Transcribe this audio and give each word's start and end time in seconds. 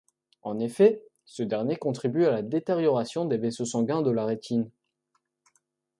En 0.41 0.57
effet 0.57 1.03
ce 1.25 1.43
dernier 1.43 1.75
contribue 1.75 2.25
à 2.25 2.31
la 2.31 2.41
détérioration 2.41 3.25
des 3.25 3.37
vaisseaux 3.37 3.65
sanguins 3.65 4.01
de 4.01 4.09
la 4.09 4.25
rétine. 4.25 4.67